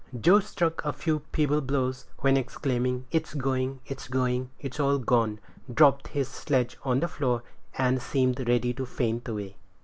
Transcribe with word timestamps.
Joe 0.19 0.39
struck 0.39 0.83
a 0.83 0.93
few 0.93 1.21
feeble 1.31 1.61
blows, 1.61 2.07
when 2.21 2.35
exclaiming, 2.35 3.05
"It's 3.11 3.35
going! 3.35 3.81
it's 3.85 4.07
going! 4.07 4.49
it's 4.59 4.79
all 4.79 4.97
gone!" 4.97 5.39
dropped 5.71 6.07
his 6.07 6.27
sledge 6.27 6.75
on 6.83 7.01
the 7.01 7.07
floor, 7.07 7.43
and 7.77 8.01
seemed 8.01 8.49
ready 8.49 8.73
to 8.73 8.87
faint 8.87 9.27
away. 9.29 9.57